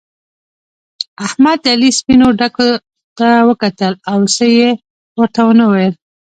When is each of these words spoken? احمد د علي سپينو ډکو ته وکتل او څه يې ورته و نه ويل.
احمد 1.25 1.57
د 1.63 1.65
علي 1.73 1.91
سپينو 1.99 2.27
ډکو 2.39 2.67
ته 3.17 3.29
وکتل 3.49 3.93
او 4.11 4.19
څه 4.35 4.45
يې 4.57 4.69
ورته 5.19 5.39
و 5.43 5.49
نه 5.59 5.65
ويل. 5.71 5.93